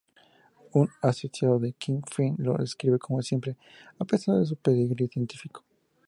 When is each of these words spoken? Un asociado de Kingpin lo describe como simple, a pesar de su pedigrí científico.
Un 0.73 0.89
asociado 1.03 1.59
de 1.59 1.73
Kingpin 1.73 2.33
lo 2.39 2.57
describe 2.57 2.97
como 2.97 3.21
simple, 3.21 3.55
a 3.99 4.03
pesar 4.03 4.35
de 4.39 4.47
su 4.47 4.55
pedigrí 4.55 5.07
científico. 5.07 5.63